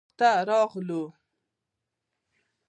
اطاق 0.03 0.15
ته 0.19 0.27
راغلو. 0.49 1.03